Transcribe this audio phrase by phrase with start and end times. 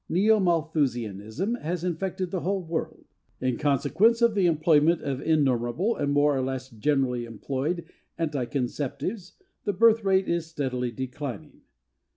[0.09, 3.05] "Neo Malthusianism" has infected the whole world.
[3.39, 7.85] In consequence of the employment of innumerable and more or less generally employed
[8.17, 9.33] anti conceptives
[9.63, 11.61] the birth rate is steadily declining.